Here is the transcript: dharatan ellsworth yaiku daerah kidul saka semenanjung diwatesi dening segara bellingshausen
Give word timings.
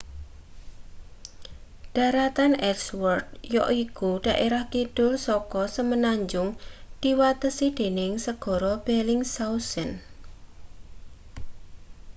dharatan 1.95 2.51
ellsworth 2.69 3.27
yaiku 3.55 4.09
daerah 4.25 4.63
kidul 4.73 5.11
saka 5.27 5.63
semenanjung 5.75 6.49
diwatesi 7.01 7.67
dening 7.77 8.13
segara 8.25 8.73
bellingshausen 8.85 9.89